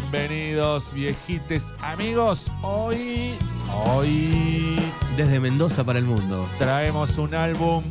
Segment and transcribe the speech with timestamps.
[0.00, 2.52] Bienvenidos, viejites amigos.
[2.62, 3.34] Hoy,
[3.74, 4.80] hoy
[5.16, 6.48] Desde Mendoza para el mundo.
[6.56, 7.82] traemos un álbum.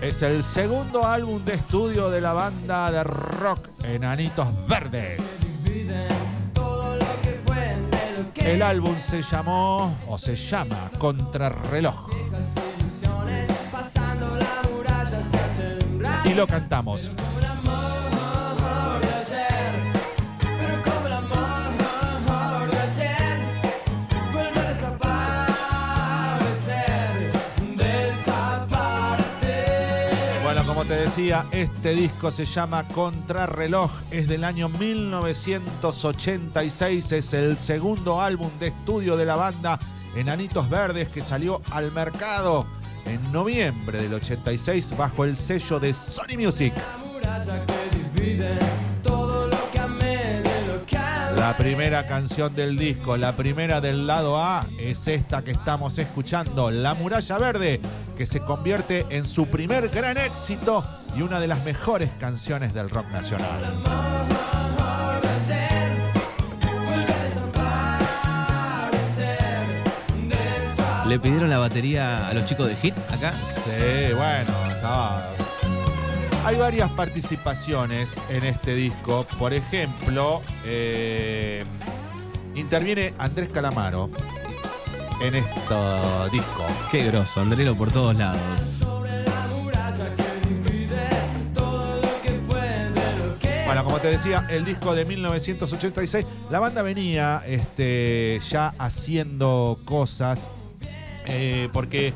[0.00, 5.66] Es el segundo álbum de estudio de la banda de rock Enanitos Verdes.
[8.36, 12.08] El álbum se llamó, o se llama, Contrarreloj.
[16.24, 17.10] Y lo cantamos.
[30.82, 38.20] Como te decía, este disco se llama Contrarreloj, es del año 1986, es el segundo
[38.20, 39.78] álbum de estudio de la banda
[40.16, 42.66] Enanitos Verdes que salió al mercado
[43.04, 46.74] en noviembre del 86 bajo el sello de Sony Music.
[51.56, 56.94] Primera canción del disco, la primera del lado A, es esta que estamos escuchando, La
[56.94, 57.80] Muralla Verde,
[58.16, 60.84] que se convierte en su primer gran éxito
[61.16, 63.60] y una de las mejores canciones del rock nacional.
[71.08, 73.32] ¿Le pidieron la batería a los chicos de Hit acá?
[73.32, 75.41] Sí, bueno, estaba.
[76.44, 79.24] Hay varias participaciones en este disco.
[79.38, 81.64] Por ejemplo, eh,
[82.56, 84.10] interviene Andrés Calamaro
[85.20, 85.74] en este
[86.32, 86.66] disco.
[86.90, 88.40] Qué grosso, Andrelo por todos lados.
[93.66, 100.50] Bueno, como te decía, el disco de 1986, la banda venía este, ya haciendo cosas
[101.26, 102.12] eh, porque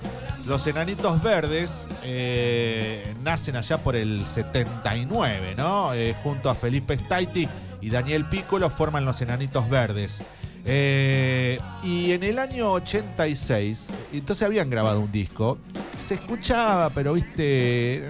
[0.47, 5.92] los Enanitos Verdes eh, nacen allá por el 79, ¿no?
[5.94, 7.48] Eh, junto a Felipe Staiti
[7.80, 10.22] y Daniel Piccolo forman los Enanitos Verdes.
[10.64, 15.58] Eh, y en el año 86, entonces habían grabado un disco,
[15.96, 18.02] se escuchaba, pero viste,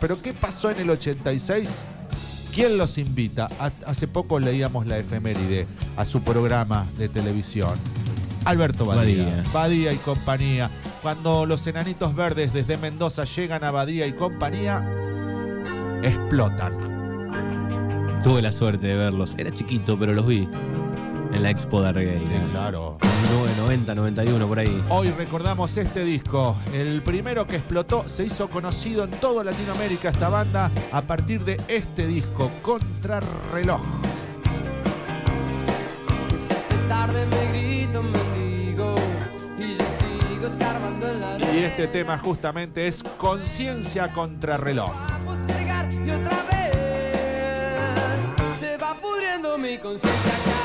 [0.00, 1.84] pero ¿qué pasó en el 86?
[2.52, 3.48] ¿Quién los invita?
[3.60, 7.74] Ha- Hace poco leíamos la efeméride a su programa de televisión.
[8.44, 9.24] Alberto Badía.
[9.24, 9.44] Badía.
[9.52, 10.70] Badía y compañía.
[11.04, 14.82] Cuando los enanitos verdes desde Mendoza llegan a Badía y compañía,
[16.02, 16.78] explotan.
[18.22, 19.34] Tuve la suerte de verlos.
[19.36, 20.48] Era chiquito, pero los vi
[21.30, 22.46] en la Expo de Argueira.
[22.50, 22.96] claro.
[23.58, 24.82] 90, 91, por ahí.
[24.88, 30.30] Hoy recordamos este disco, el primero que explotó, se hizo conocido en toda Latinoamérica esta
[30.30, 33.82] banda a partir de este disco, Contrarreloj.
[36.30, 38.23] Que se hace tarde me grito mendigo
[41.54, 44.90] Y este tema justamente es Conciencia Contrarreloj.
[44.90, 46.74] a postergar y otra vez
[48.58, 50.64] se va pudriendo mi conciencia ya.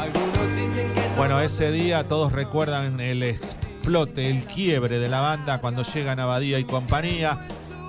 [0.00, 5.60] Algunos dicen que Bueno, ese día todos recuerdan el explote, el quiebre de la banda
[5.60, 7.36] cuando llegan a Badía y compañía.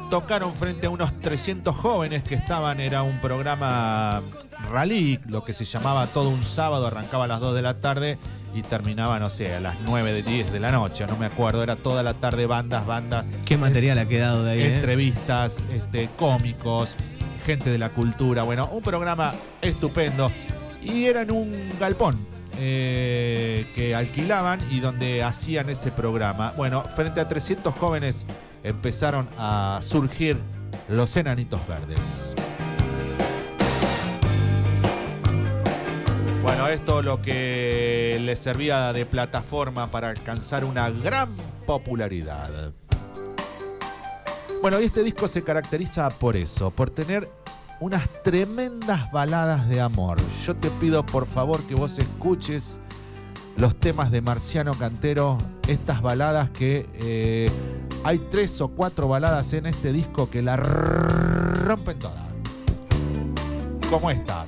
[0.10, 4.22] Tocaron frente a unos 300 jóvenes que estaban, era un programa
[4.74, 8.18] rally, lo que se llamaba todo un sábado, arrancaba a las 2 de la tarde
[8.56, 11.62] y terminaba, no sé, a las 9 de 10 de la noche, no me acuerdo,
[11.62, 14.62] era toda la tarde bandas, bandas, ¿Qué material ha quedado de ahí?
[14.62, 14.76] eh?
[14.76, 16.98] entrevistas, este, cómicos,
[17.46, 18.44] gente de la cultura.
[18.44, 20.32] Bueno, un programa estupendo.
[20.82, 22.18] Y era en un galpón
[22.60, 26.54] eh, que alquilaban y donde hacían ese programa.
[26.58, 28.26] Bueno, frente a 300 jóvenes
[28.64, 30.38] empezaron a surgir
[30.90, 32.36] los enanitos verdes.
[36.74, 41.36] Esto lo que les servía de plataforma para alcanzar una gran
[41.66, 42.74] popularidad.
[44.62, 47.30] Bueno, y este disco se caracteriza por eso, por tener
[47.80, 50.18] unas tremendas baladas de amor.
[50.46, 52.80] Yo te pido por favor que vos escuches
[53.58, 57.52] los temas de Marciano Cantero, estas baladas que eh,
[58.04, 62.24] hay tres o cuatro baladas en este disco que la rompen toda.
[63.90, 64.46] Como esta.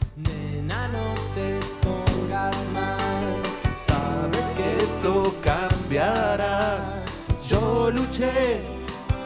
[5.05, 7.03] Esto cambiará.
[7.47, 8.61] Yo luché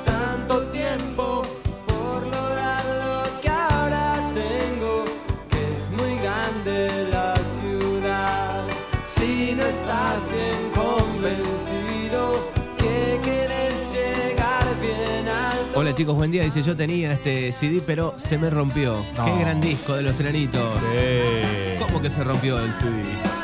[0.03, 1.41] tanto tiempo
[1.87, 5.05] por lograr lo que ahora tengo.
[5.49, 8.65] Que es muy grande la ciudad.
[9.03, 15.79] Si no estás bien convencido que quieres llegar bien alto.
[15.79, 16.43] Hola chicos, buen día.
[16.43, 18.97] Dice, yo tenía este CD, pero se me rompió.
[19.15, 19.25] No.
[19.25, 20.61] Qué gran disco de los enanitos.
[21.79, 23.38] ¿Cómo que se rompió el CD?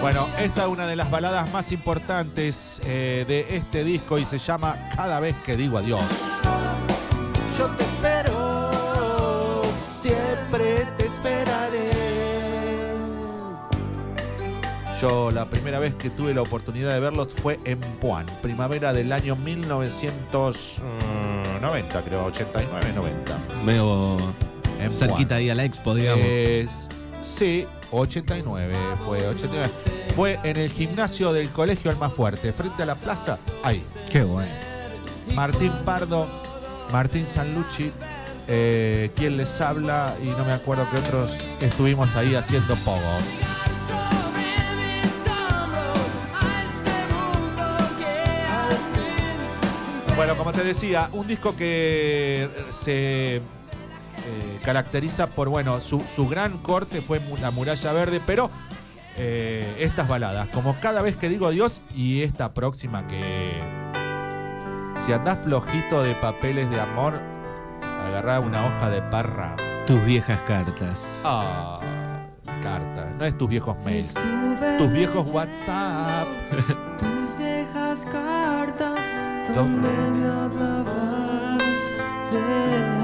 [0.00, 4.38] Bueno, esta es una de las baladas más importantes eh, de este disco y se
[4.38, 6.00] llama Cada vez que digo adiós.
[7.58, 11.90] yo te espero, siempre te esperaré.
[15.00, 19.12] Yo la primera vez que tuve la oportunidad de verlos fue en Puan, primavera del
[19.12, 23.36] año 1990, creo, 89, 90.
[23.64, 24.16] Veo
[24.80, 25.38] En cerquita Puan.
[25.38, 26.24] ahí a la expo, digamos.
[26.24, 26.88] Es,
[27.20, 28.74] sí, 89
[29.04, 29.72] fue, 89.
[30.14, 33.82] Fue en el gimnasio del Colegio Almafuerte, frente a la plaza, ahí.
[34.10, 34.50] Qué bueno.
[35.34, 36.26] Martín Pardo,
[36.92, 37.92] Martín Sanlucci,
[38.48, 42.98] eh, quien les habla y no me acuerdo que otros estuvimos ahí haciendo pogo.
[50.16, 53.40] Bueno, como te decía, un disco que se
[54.28, 58.50] eh, caracteriza por, bueno, su, su gran corte fue La Muralla Verde, pero
[59.16, 63.60] eh, estas baladas, como cada vez que digo adiós y esta próxima que...
[65.04, 67.20] Si andás flojito de papeles de amor,
[67.80, 69.56] agarrá una hoja de parra.
[69.86, 71.22] Tus viejas cartas.
[71.24, 71.80] Ah,
[72.60, 73.06] carta.
[73.18, 74.08] No es tus viejos mails.
[74.08, 76.28] Estuve Tus viejos WhatsApp.
[76.98, 79.06] tus viejas cartas
[79.54, 81.64] donde me hablabas
[82.32, 82.97] de.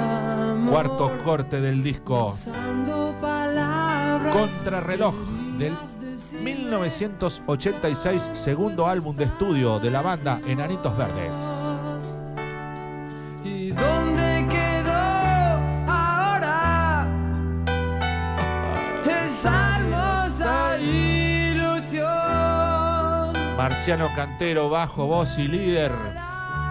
[0.75, 2.35] Cuarto corte del disco.
[4.33, 5.15] Contrarreloj
[5.57, 5.73] del
[6.43, 11.63] 1986, segundo álbum de estudio de la banda Enanitos Verdes.
[13.45, 14.91] ¿Y dónde quedó
[15.87, 17.07] ahora
[19.05, 22.09] esa hermosa ilusión?
[23.57, 25.93] Marciano Cantero, bajo, voz y líder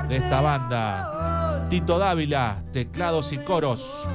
[0.10, 1.13] de esta banda.
[1.70, 4.08] Tito Dávila, teclados y coros.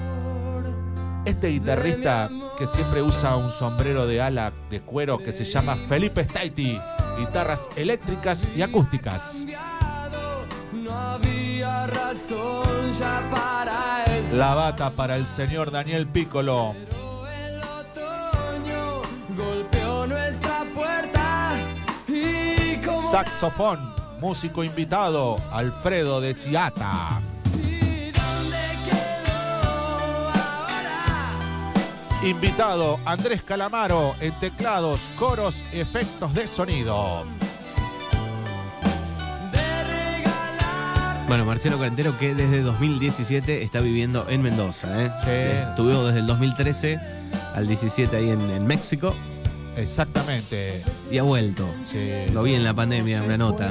[1.25, 6.23] Este guitarrista que siempre usa un sombrero de ala de cuero que se llama Felipe
[6.23, 6.79] Staiti.
[7.19, 9.45] Guitarras eléctricas y acústicas.
[14.35, 16.75] La bata para el señor Daniel Piccolo.
[23.11, 23.79] Saxofón,
[24.21, 27.21] músico invitado, Alfredo de Ciata.
[32.23, 37.25] Invitado, Andrés Calamaro en teclados, coros, efectos de sonido.
[39.53, 44.89] De regalar Bueno, Marcelo Cantero que desde 2017 está viviendo en Mendoza.
[45.05, 45.11] ¿eh?
[45.23, 45.69] Sí.
[45.71, 46.99] Estuvo desde el 2013
[47.55, 49.15] al 17 ahí en, en México
[49.77, 50.83] Exactamente.
[51.13, 51.69] y ha vuelto.
[51.85, 52.11] Sí.
[52.33, 53.71] Lo vi en la pandemia, una nota.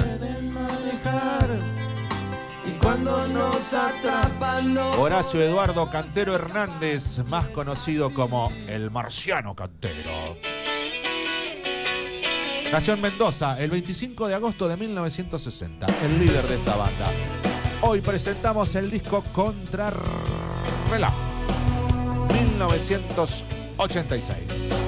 [2.68, 10.38] Y cuando nos atrapan no Horacio Eduardo Cantero Hernández, más conocido como el Marciano Cantero.
[12.72, 17.10] Nació en Mendoza el 25 de agosto de 1960, el líder de esta banda.
[17.82, 21.14] Hoy presentamos el disco Contrarreloj,
[22.34, 24.87] 1986.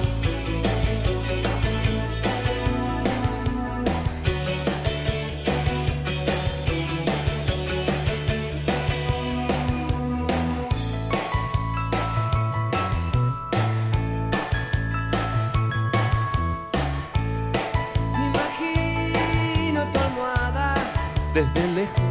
[21.40, 22.02] Desde lejos.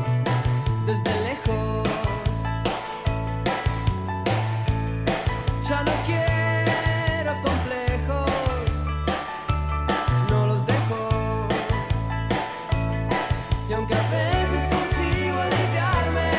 [0.87, 1.87] desde lejos.
[5.69, 8.71] Ya no quiero complejos,
[10.31, 11.47] no los dejo.
[13.69, 16.31] Y aunque a veces consigo aliviarme,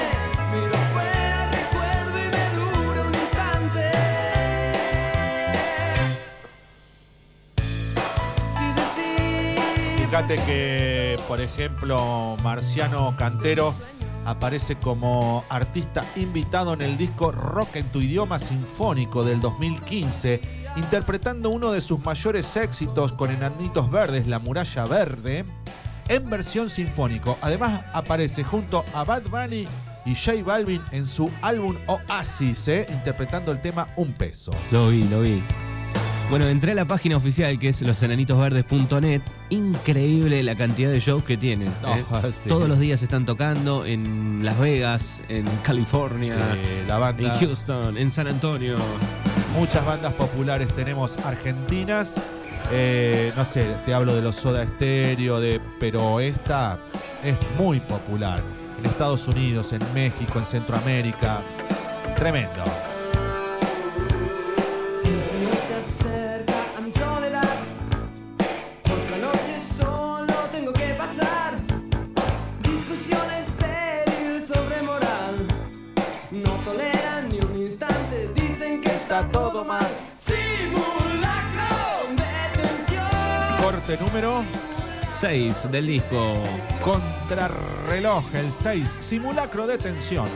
[0.52, 3.84] miro afuera, recuerdo y me dura un instante.
[8.56, 10.89] Si decís Fíjate que,
[11.30, 13.72] por ejemplo, Marciano Cantero
[14.24, 20.40] aparece como artista invitado en el disco Rock en tu idioma sinfónico del 2015,
[20.74, 25.44] interpretando uno de sus mayores éxitos con Enanitos Verdes, La Muralla Verde,
[26.08, 27.38] en versión sinfónico.
[27.42, 29.68] Además aparece junto a Bad Bunny
[30.06, 32.86] y J Balvin en su álbum Oasis, ¿eh?
[32.90, 34.50] interpretando el tema Un Peso.
[34.72, 35.40] Lo vi, lo vi.
[36.30, 39.20] Bueno, entré a la página oficial que es losenanitosverdes.net.
[39.48, 41.66] Increíble la cantidad de shows que tienen.
[41.68, 42.04] ¿eh?
[42.08, 42.48] Oh, sí.
[42.48, 47.34] Todos los días están tocando en Las Vegas, en California, Sí, la banda.
[47.34, 48.76] en Houston, en San Antonio.
[49.58, 52.14] Muchas bandas populares tenemos argentinas.
[52.70, 56.78] Eh, no sé, te hablo de los Soda Stereo, de, pero esta
[57.24, 58.40] es muy popular.
[58.78, 61.40] En Estados Unidos, en México, en Centroamérica.
[62.16, 62.62] Tremendo.
[83.90, 84.44] Corte número
[85.18, 86.34] 6 del disco.
[86.80, 88.98] Contrarreloj, el 6.
[89.00, 90.28] Simulacro de tensión.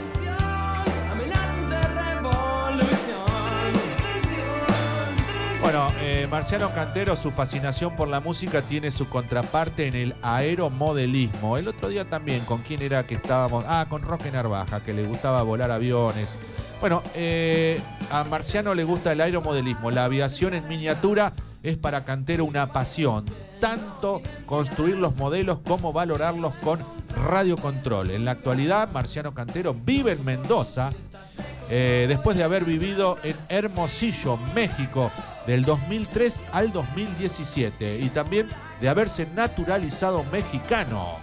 [5.61, 11.57] Bueno, eh, Marciano Cantero, su fascinación por la música tiene su contraparte en el aeromodelismo.
[11.57, 13.65] El otro día también, ¿con quién era que estábamos?
[13.69, 16.41] Ah, con Roque Narvaja, que le gustaba volar aviones.
[16.85, 19.91] Bueno, eh, a Marciano le gusta el aeromodelismo.
[19.91, 23.25] La aviación en miniatura es para Cantero una pasión.
[23.59, 26.79] Tanto construir los modelos como valorarlos con
[27.27, 28.11] radiocontrol.
[28.11, 30.93] En la actualidad, Marciano Cantero vive en Mendoza,
[31.71, 35.11] eh, después de haber vivido en Hermosillo, México,
[35.47, 38.47] del 2003 al 2017 y también
[38.83, 41.17] de haberse naturalizado mexicano.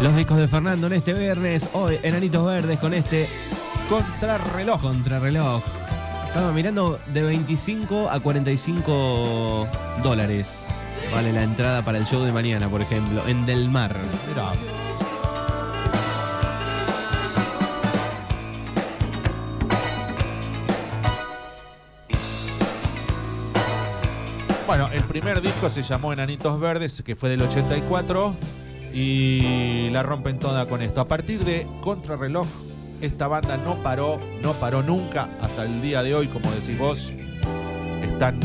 [0.00, 1.66] Los discos de Fernando en este viernes.
[1.74, 3.28] Hoy, Enanitos Verdes con este
[3.90, 4.80] Contrarreloj.
[4.80, 5.62] contrarreloj.
[6.26, 9.68] Estaba mirando de 25 a 45
[10.02, 10.68] dólares.
[11.12, 13.94] Vale la entrada para el show de mañana, por ejemplo, en Del Mar.
[14.28, 14.46] Mirá.
[24.66, 28.34] Bueno, el primer disco se llamó Enanitos Verdes, que fue del 84,
[28.92, 31.00] y la rompen toda con esto.
[31.00, 32.46] A partir de Contrarreloj,
[33.00, 37.12] esta banda no paró, no paró nunca hasta el día de hoy, como decís vos.
[38.02, 38.40] Están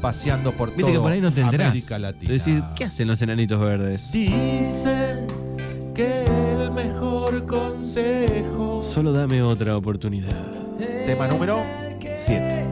[0.00, 1.68] paseando por Viste todo que por ahí no te enterás.
[1.68, 2.32] América Latina.
[2.32, 4.10] Decir, ¿qué hacen los Enanitos Verdes?
[4.12, 5.26] Dicen
[5.94, 10.34] que el mejor consejo Solo dame otra oportunidad.
[11.06, 11.60] Tema número
[12.16, 12.66] 7.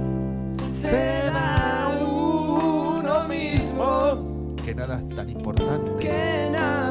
[0.70, 4.54] será uno mismo.
[4.64, 6.83] Que nada es tan importante Que nada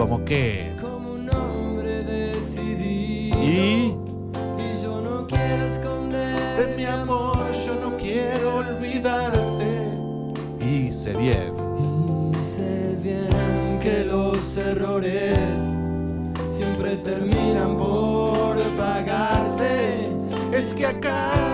[0.00, 0.74] como que.
[0.80, 3.38] como un hombre decidido.
[3.38, 3.94] Y
[4.58, 9.92] Y yo no quiero esconder de mi amor yo no quiero olvidarte.
[10.58, 11.52] Hice bien.
[12.42, 15.74] Sé bien que los errores
[16.48, 20.08] siempre terminan por pagarse.
[20.50, 21.49] Es que acá.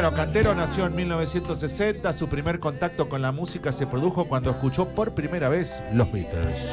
[0.00, 2.12] Bueno, Cantero nació en 1960.
[2.12, 6.70] Su primer contacto con la música se produjo cuando escuchó por primera vez los Beatles.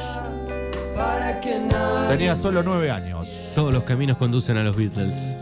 [2.08, 3.50] Tenía solo nueve años.
[3.56, 5.36] Todos los caminos conducen a los Beatles.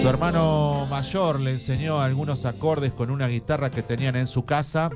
[0.00, 4.88] Su hermano mayor le enseñó algunos acordes con una guitarra que tenían en su casa.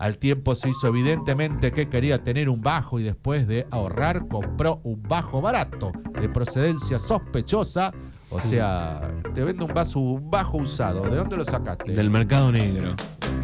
[0.00, 4.80] Al tiempo se hizo evidentemente que quería tener un bajo y después de ahorrar compró
[4.82, 7.92] un bajo barato de procedencia sospechosa.
[8.30, 9.00] O sea,
[9.34, 11.02] te vende un, vaso, un bajo usado.
[11.02, 11.92] ¿De dónde lo sacaste?
[11.92, 12.94] Del mercado negro.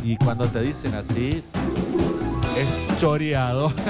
[0.03, 1.43] Y cuando te dicen así,
[2.57, 3.73] es choreado.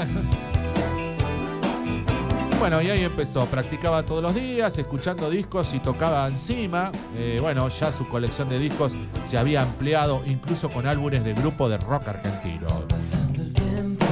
[2.62, 3.44] Bueno, y ahí empezó.
[3.46, 6.92] Practicaba todos los días, escuchando discos y tocaba encima.
[7.16, 8.92] Eh, bueno, ya su colección de discos
[9.26, 12.68] se había ampliado incluso con álbumes de grupo de rock argentino.
[12.88, 14.06] Pasando el tiempo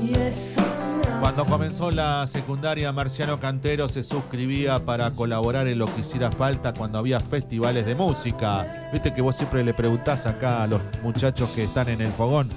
[0.00, 0.61] y eso
[1.22, 6.74] Cuando comenzó la secundaria, Marciano Cantero se suscribía para colaborar en lo que hiciera falta
[6.74, 8.90] cuando había festivales de música.
[8.92, 12.48] Viste que vos siempre le preguntás acá a los muchachos que están en el fogón.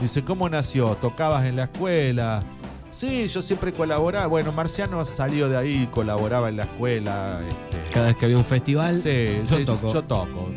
[0.00, 0.96] Dice, ¿cómo nació?
[1.02, 2.42] ¿Tocabas en la escuela?
[2.90, 4.26] Sí, yo siempre colaboraba.
[4.26, 7.42] Bueno, Marciano salió de ahí, colaboraba en la escuela.
[7.46, 9.92] este, Cada vez que había un festival, sí, yo sí, toco.
[9.92, 10.48] Yo toco.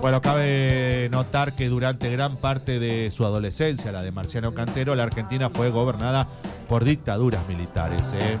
[0.00, 5.02] Bueno, cabe notar que durante gran parte de su adolescencia, la de Marciano Cantero, la
[5.02, 6.26] Argentina fue gobernada
[6.68, 8.14] por dictaduras militares.
[8.14, 8.38] ¿eh?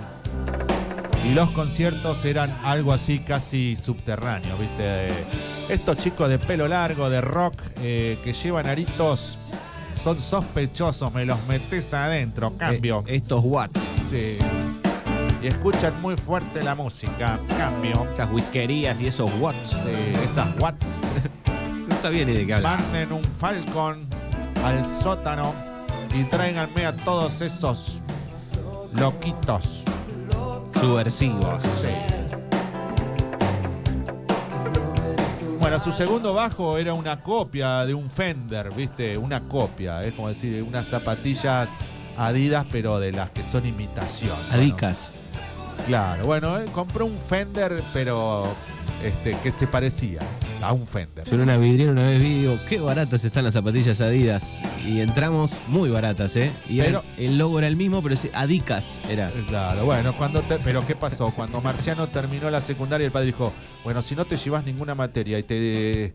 [1.28, 5.10] Y los conciertos eran algo así casi subterráneos, ¿viste?
[5.68, 9.38] Estos chicos de pelo largo, de rock, eh, que llevan aritos,
[10.02, 13.04] son sospechosos, me los metes adentro, cambio.
[13.06, 14.38] Eh, estos watts, Sí.
[15.42, 18.06] Y escuchan muy fuerte la música, cambio.
[18.10, 19.70] estas whiskerías y esos watts.
[19.70, 21.00] Sí, esas watts.
[22.02, 22.56] Sabía ni de qué.
[22.56, 24.06] Manden un Falcon
[24.64, 25.54] al sótano
[26.18, 28.00] y tráiganme a todos esos
[28.92, 29.84] loquitos.
[30.80, 31.62] Subversivos.
[35.60, 39.18] Bueno, su segundo bajo era una copia de un Fender, ¿viste?
[39.18, 41.70] Una copia, es como decir, unas zapatillas
[42.16, 44.36] Adidas, pero de las que son imitación.
[44.48, 45.12] Bueno, Adicas.
[45.86, 48.46] claro, bueno, él compró un Fender, pero
[49.04, 50.20] este, que se parecía.
[50.62, 51.24] A un Fender.
[51.26, 54.58] Yo en una vidriera una vez vi, digo, qué baratas están las zapatillas Adidas.
[54.86, 56.50] Y entramos muy baratas, ¿eh?
[56.68, 59.30] Y Pero- el logo era el mismo, pero Adicas era.
[59.48, 61.30] Claro, bueno, cuando te- pero ¿qué pasó?
[61.30, 63.52] Cuando Marciano terminó la secundaria, el padre dijo,
[63.84, 66.12] bueno, si no te llevas ninguna materia y te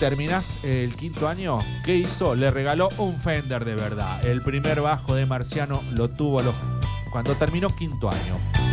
[0.00, 2.34] terminás el quinto año, ¿qué hizo?
[2.36, 4.24] Le regaló un Fender de verdad.
[4.24, 6.54] El primer bajo de Marciano lo tuvo a los-
[7.10, 8.67] cuando terminó quinto año.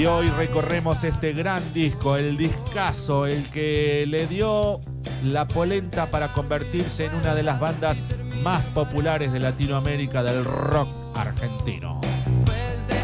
[0.00, 4.80] Y hoy recorremos este gran disco, el discazo, el que le dio
[5.22, 8.02] la polenta para convertirse en una de las bandas
[8.42, 12.00] más populares de Latinoamérica del rock argentino.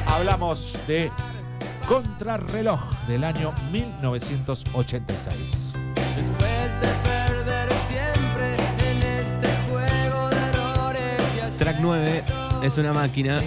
[0.06, 1.10] Hablamos de
[1.86, 5.74] Contrarreloj del año 1986.
[6.16, 8.56] después de perder siempre
[8.90, 12.24] en este juego de errores y Track 9
[12.62, 13.42] es una máquina.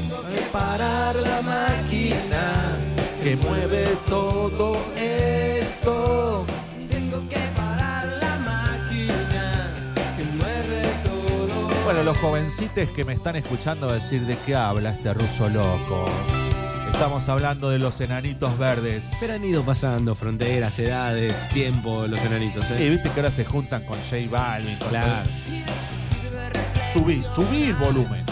[0.51, 2.88] parar la máquina
[3.23, 6.45] Que mueve todo esto.
[6.87, 9.73] tengo que parar la máquina
[10.15, 15.13] que mueve todo Bueno, los jovencites que me están escuchando decir de qué habla este
[15.13, 16.05] ruso loco.
[16.93, 19.11] Estamos hablando de los enanitos verdes.
[19.19, 22.89] Pero han ido pasando fronteras, edades, tiempo, los enanitos, Y ¿eh?
[22.89, 24.77] viste que ahora se juntan con J Balvin.
[24.79, 25.29] con Claro.
[26.93, 28.28] Subí, subí el volumen.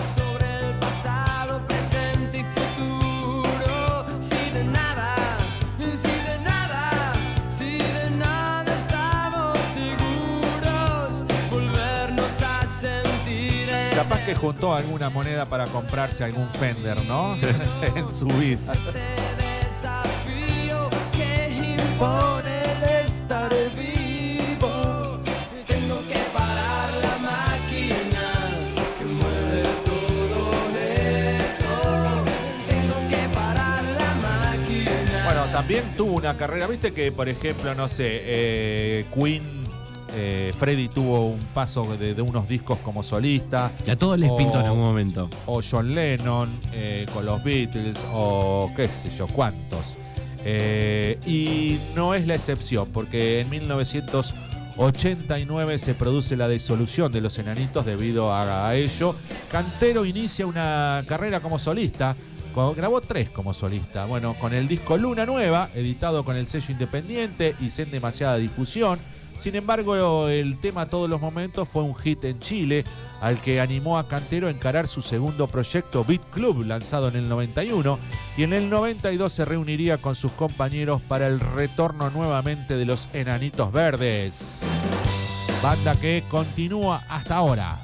[13.98, 17.36] Capaz que juntó alguna moneda para comprarse algún Fender, ¿no?
[17.96, 18.72] en su vida.
[18.72, 18.92] este
[19.66, 25.20] desafío que impone el estar vivo.
[25.66, 28.34] Tengo que parar la máquina
[29.00, 32.24] que mueve todo esto.
[32.68, 35.25] Tengo que parar la máquina.
[35.25, 39.56] Bueno, también tuvo una carrera, viste que, por ejemplo, no sé, eh, Queen,
[40.17, 44.31] eh, Freddy tuvo un paso de, de unos discos como solista, Y a todos les
[44.31, 45.29] pintó en algún momento.
[45.46, 49.98] o John Lennon eh, con los Beatles, o qué sé yo, cuántos.
[50.44, 57.37] Eh, y no es la excepción, porque en 1989 se produce la disolución de los
[57.37, 59.13] enanitos debido a, a ello.
[59.51, 62.15] Cantero inicia una carrera como solista.
[62.75, 64.05] Grabó tres como solista.
[64.05, 68.98] Bueno, con el disco Luna Nueva, editado con el sello independiente y sin demasiada difusión.
[69.39, 72.83] Sin embargo, el tema Todos los Momentos fue un hit en Chile,
[73.21, 77.29] al que animó a Cantero a encarar su segundo proyecto Beat Club, lanzado en el
[77.29, 78.00] 91,
[78.35, 83.07] y en el 92 se reuniría con sus compañeros para el retorno nuevamente de los
[83.13, 84.65] Enanitos Verdes.
[85.61, 87.83] Banda que continúa hasta ahora.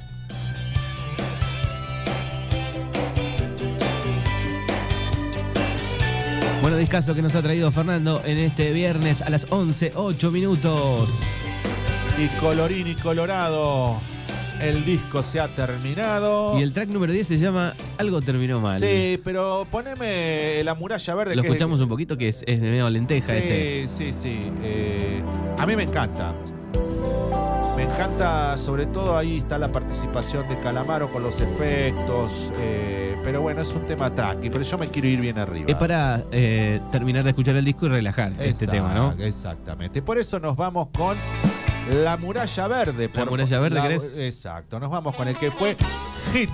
[6.61, 11.11] Bueno, discazo que nos ha traído Fernando en este viernes a las 11, 8 minutos.
[12.17, 13.97] Y colorín y colorado,
[14.61, 16.57] el disco se ha terminado.
[16.59, 18.79] Y el track número 10 se llama Algo terminó mal.
[18.79, 21.35] Sí, pero poneme la muralla verde.
[21.35, 23.87] Lo que es- escuchamos un poquito que es, es medio lenteja Sí, este.
[23.87, 24.39] sí, sí.
[24.63, 25.21] Eh,
[25.57, 26.31] a mí me encanta.
[27.75, 32.51] Me encanta, sobre todo ahí está la participación de Calamaro con los efectos.
[32.57, 35.65] eh, pero bueno, es un tema tranqui, pero yo me quiero ir bien arriba.
[35.69, 39.13] Es para eh, terminar de escuchar el disco y relajar este tema, ¿no?
[39.17, 40.01] Exactamente.
[40.01, 41.15] Por eso nos vamos con
[41.91, 43.09] La Muralla Verde.
[43.13, 44.17] La por- Muralla Verde, la- ¿querés?
[44.17, 44.79] Exacto.
[44.79, 45.75] Nos vamos con el que fue
[46.33, 46.49] hit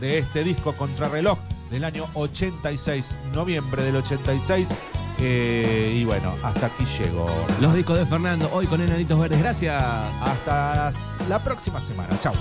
[0.00, 1.38] de este disco Contrarreloj
[1.70, 4.70] del año 86, noviembre del 86.
[5.18, 7.24] Eh, y bueno, hasta aquí llegó.
[7.60, 9.38] Los discos de Fernando, hoy con Enanitos Verdes.
[9.38, 9.82] Gracias.
[9.82, 10.90] Hasta
[11.28, 12.10] la próxima semana.
[12.20, 12.34] Chau.